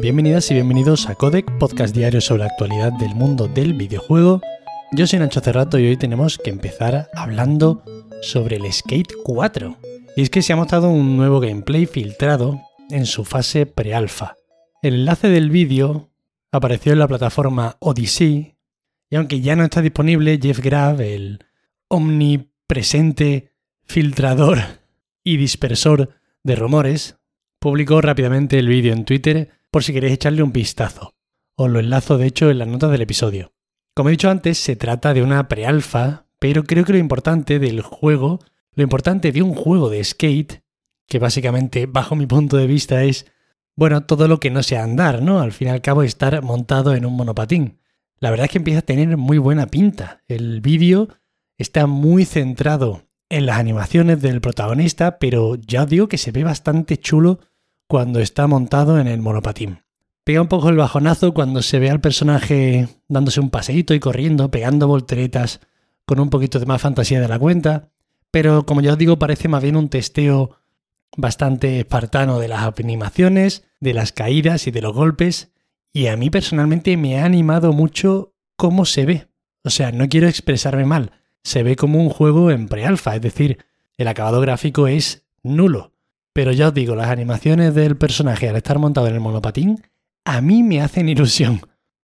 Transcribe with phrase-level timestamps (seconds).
[0.00, 4.40] Bienvenidas y bienvenidos a Codec, podcast diario sobre la actualidad del mundo del videojuego.
[4.92, 7.84] Yo soy Nacho Cerrato y hoy tenemos que empezar hablando
[8.22, 9.76] sobre el Skate 4.
[10.16, 12.58] Y es que se ha mostrado un nuevo gameplay filtrado
[12.88, 14.36] en su fase pre-alfa.
[14.80, 16.08] El enlace del vídeo
[16.50, 18.56] apareció en la plataforma Odyssey
[19.10, 21.44] y aunque ya no está disponible, Jeff Grab, el
[21.88, 23.52] omnipresente
[23.84, 24.60] filtrador
[25.22, 26.08] y dispersor
[26.42, 27.18] de rumores,
[27.58, 31.14] publicó rápidamente el vídeo en Twitter por si queréis echarle un vistazo.
[31.56, 33.52] Os lo enlazo de hecho en las notas del episodio.
[33.94, 37.82] Como he dicho antes, se trata de una pre-alfa, pero creo que lo importante del
[37.82, 38.40] juego,
[38.74, 40.62] lo importante de un juego de skate,
[41.06, 43.26] que básicamente bajo mi punto de vista es,
[43.76, 45.40] bueno, todo lo que no sea andar, ¿no?
[45.40, 47.80] Al fin y al cabo estar montado en un monopatín.
[48.18, 50.22] La verdad es que empieza a tener muy buena pinta.
[50.28, 51.08] El vídeo
[51.58, 56.44] está muy centrado en las animaciones del protagonista, pero ya os digo que se ve
[56.44, 57.40] bastante chulo
[57.90, 59.82] cuando está montado en el monopatín.
[60.22, 64.48] Pega un poco el bajonazo cuando se ve al personaje dándose un paseíto y corriendo,
[64.48, 65.58] pegando volteretas
[66.06, 67.90] con un poquito de más fantasía de la cuenta,
[68.30, 70.56] pero como ya os digo parece más bien un testeo
[71.16, 75.50] bastante espartano de las animaciones, de las caídas y de los golpes,
[75.92, 79.28] y a mí personalmente me ha animado mucho cómo se ve.
[79.64, 81.10] O sea, no quiero expresarme mal,
[81.42, 83.58] se ve como un juego en pre-alfa, es decir,
[83.96, 85.90] el acabado gráfico es nulo.
[86.32, 89.82] Pero ya os digo, las animaciones del personaje al estar montado en el monopatín
[90.24, 91.60] a mí me hacen ilusión.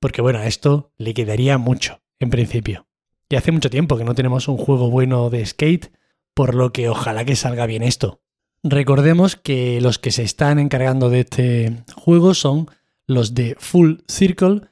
[0.00, 2.86] Porque bueno, a esto le quedaría mucho, en principio.
[3.28, 5.92] Y hace mucho tiempo que no tenemos un juego bueno de skate,
[6.34, 8.22] por lo que ojalá que salga bien esto.
[8.62, 12.68] Recordemos que los que se están encargando de este juego son
[13.06, 14.62] los de Full Circle,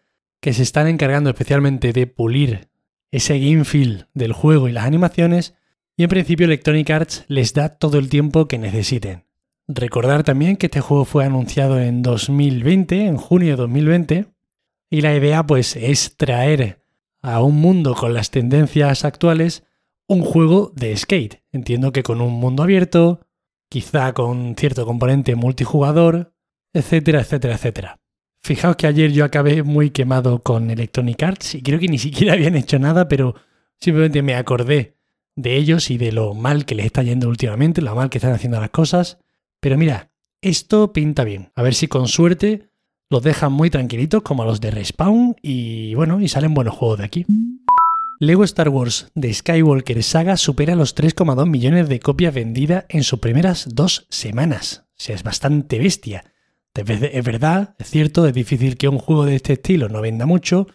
[0.41, 2.69] que se están encargando especialmente de pulir
[3.11, 5.55] ese game feel del juego y las animaciones,
[5.97, 9.26] y en principio Electronic Arts les da todo el tiempo que necesiten.
[9.69, 14.27] Recordar también que este juego fue anunciado en 2020, en junio de 2020,
[14.91, 16.83] y la idea pues es traer
[17.21, 19.65] a un mundo con las tendencias actuales
[20.07, 21.43] un juego de skate.
[21.51, 23.27] Entiendo que con un mundo abierto,
[23.69, 26.33] quizá con cierto componente multijugador,
[26.73, 28.01] etcétera, etcétera, etcétera.
[28.43, 32.33] Fijaos que ayer yo acabé muy quemado con Electronic Arts y creo que ni siquiera
[32.35, 33.35] habían hecho nada, pero
[33.81, 34.95] simplemente me acordé
[35.35, 38.33] de ellos y de lo mal que les está yendo últimamente, lo mal que están
[38.33, 39.19] haciendo las cosas,
[39.61, 41.51] pero mira, esto pinta bien.
[41.55, 42.71] A ver si con suerte
[43.11, 46.99] los dejan muy tranquilitos como a los de Respawn y bueno, y salen buenos juegos
[46.99, 47.27] de aquí.
[48.19, 53.19] Lego Star Wars de Skywalker Saga supera los 3,2 millones de copias vendidas en sus
[53.21, 54.85] primeras dos semanas.
[54.93, 56.25] O sea, es bastante bestia.
[56.75, 60.67] Es verdad, es cierto, es difícil que un juego de este estilo no venda mucho,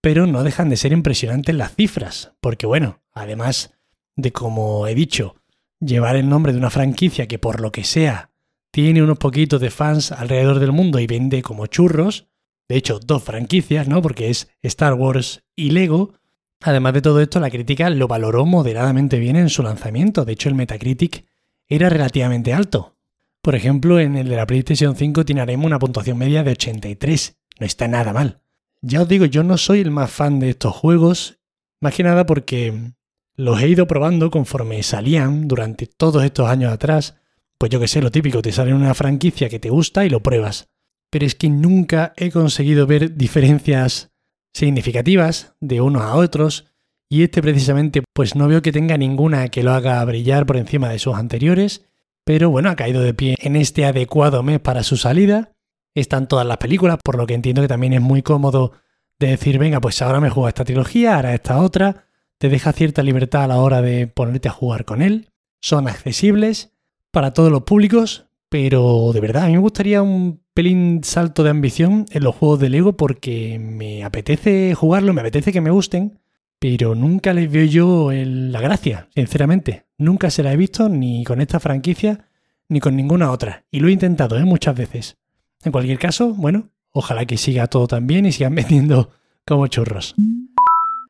[0.00, 3.74] pero no dejan de ser impresionantes las cifras, porque bueno, además
[4.16, 5.36] de como he dicho,
[5.80, 8.29] llevar el nombre de una franquicia que por lo que sea
[8.70, 12.28] tiene unos poquitos de fans alrededor del mundo y vende como churros.
[12.68, 14.00] De hecho, dos franquicias, ¿no?
[14.00, 16.14] Porque es Star Wars y Lego.
[16.60, 20.24] Además de todo esto, la crítica lo valoró moderadamente bien en su lanzamiento.
[20.24, 21.26] De hecho, el Metacritic
[21.66, 22.96] era relativamente alto.
[23.42, 27.38] Por ejemplo, en el de la PlayStation 5 tiene una puntuación media de 83.
[27.58, 28.42] No está nada mal.
[28.82, 31.38] Ya os digo, yo no soy el más fan de estos juegos,
[31.80, 32.92] más que nada porque
[33.34, 37.19] los he ido probando conforme salían durante todos estos años atrás
[37.60, 40.22] pues yo que sé, lo típico, te sale una franquicia que te gusta y lo
[40.22, 40.70] pruebas.
[41.10, 44.12] Pero es que nunca he conseguido ver diferencias
[44.54, 46.72] significativas de unos a otros
[47.10, 50.88] y este precisamente pues no veo que tenga ninguna que lo haga brillar por encima
[50.88, 51.84] de sus anteriores,
[52.24, 55.52] pero bueno, ha caído de pie en este adecuado mes para su salida.
[55.94, 58.72] Están todas las películas, por lo que entiendo que también es muy cómodo
[59.18, 62.06] de decir, venga, pues ahora me juego esta trilogía, ahora esta otra.
[62.38, 65.28] Te deja cierta libertad a la hora de ponerte a jugar con él.
[65.60, 66.72] Son accesibles
[67.10, 71.50] para todos los públicos, pero de verdad, a mí me gustaría un pelín salto de
[71.50, 76.20] ambición en los juegos de Lego porque me apetece jugarlo, me apetece que me gusten,
[76.58, 79.86] pero nunca les veo yo la gracia, sinceramente.
[79.98, 82.26] Nunca se la he visto ni con esta franquicia
[82.68, 83.64] ni con ninguna otra.
[83.70, 84.44] Y lo he intentado ¿eh?
[84.44, 85.18] muchas veces.
[85.62, 89.10] En cualquier caso, bueno, ojalá que siga todo tan bien y sigan vendiendo
[89.46, 90.14] como churros.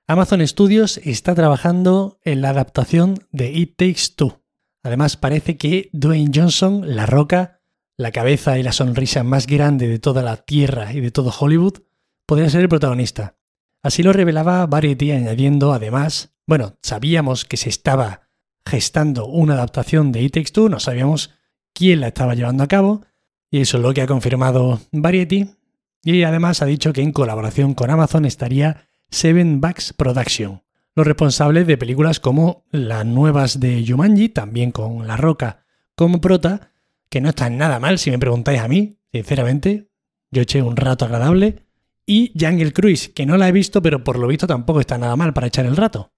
[0.06, 4.39] Amazon Studios está trabajando en la adaptación de It Takes Two,
[4.82, 7.60] Además, parece que Dwayne Johnson, la roca,
[7.96, 11.82] la cabeza y la sonrisa más grande de toda la Tierra y de todo Hollywood,
[12.26, 13.36] podría ser el protagonista.
[13.82, 18.28] Así lo revelaba Variety añadiendo, además, bueno, sabíamos que se estaba
[18.64, 21.30] gestando una adaptación de It Takes Two, no sabíamos
[21.74, 23.04] quién la estaba llevando a cabo,
[23.50, 25.54] y eso es lo que ha confirmado Variety,
[26.02, 30.62] y además ha dicho que en colaboración con Amazon estaría Seven Bucks Production
[30.94, 35.64] los responsables de películas como las nuevas de Jumanji, también con La Roca
[35.94, 36.72] como prota,
[37.10, 39.90] que no están nada mal si me preguntáis a mí, sinceramente.
[40.30, 41.66] yo eché un rato agradable.
[42.06, 45.14] Y Jungle Cruise, que no la he visto, pero por lo visto tampoco está nada
[45.16, 46.12] mal para echar el rato.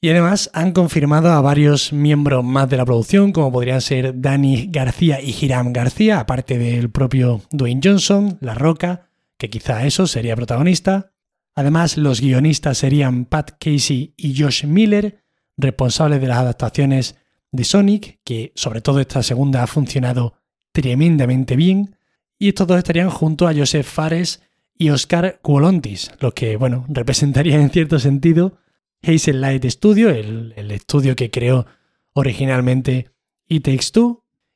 [0.00, 4.66] Y además han confirmado a varios miembros más de la producción, como podrían ser Dani
[4.70, 9.08] García y Hiram García, aparte del propio Dwayne Johnson, La Roca,
[9.38, 11.13] que quizá eso sería protagonista.
[11.54, 15.24] Además, los guionistas serían Pat Casey y Josh Miller,
[15.56, 17.16] responsables de las adaptaciones
[17.52, 20.34] de Sonic, que sobre todo esta segunda ha funcionado
[20.72, 21.96] tremendamente bien.
[22.38, 24.42] Y estos dos estarían junto a Joseph Fares
[24.76, 28.58] y Oscar Cuolontis, los que, bueno, representarían en cierto sentido
[29.02, 31.66] Hazel Light Studio, el, estudio que creó
[32.14, 33.10] originalmente
[33.46, 34.00] It Takes.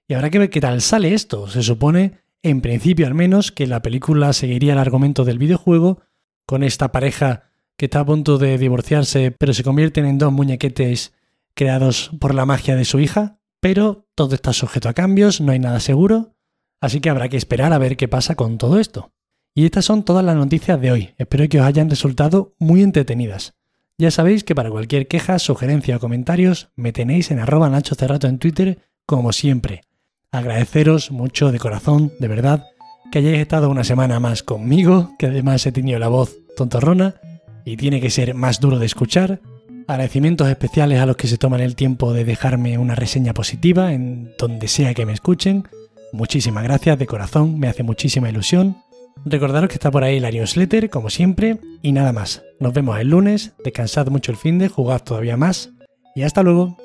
[0.08, 1.48] Y habrá que ver qué tal sale esto.
[1.48, 6.00] Se supone, en principio al menos, que la película seguiría el argumento del videojuego
[6.48, 11.12] con esta pareja que está a punto de divorciarse, pero se convierten en dos muñequetes
[11.52, 13.38] creados por la magia de su hija.
[13.60, 16.34] Pero todo está sujeto a cambios, no hay nada seguro,
[16.80, 19.12] así que habrá que esperar a ver qué pasa con todo esto.
[19.54, 21.14] Y estas son todas las noticias de hoy.
[21.18, 23.52] Espero que os hayan resultado muy entretenidas.
[23.98, 28.26] Ya sabéis que para cualquier queja, sugerencia o comentarios me tenéis en arroba Nacho Cerrato
[28.26, 29.82] en Twitter, como siempre.
[30.30, 32.64] Agradeceros mucho de corazón, de verdad,
[33.10, 37.14] que hayáis estado una semana más conmigo, que además he tenido la voz tontorrona
[37.64, 39.40] y tiene que ser más duro de escuchar.
[39.86, 44.32] Agradecimientos especiales a los que se toman el tiempo de dejarme una reseña positiva en
[44.38, 45.66] donde sea que me escuchen.
[46.12, 48.76] Muchísimas gracias de corazón, me hace muchísima ilusión.
[49.24, 52.42] Recordaros que está por ahí la newsletter, como siempre, y nada más.
[52.60, 55.70] Nos vemos el lunes, descansad mucho el fin de, jugad todavía más,
[56.14, 56.76] y hasta luego.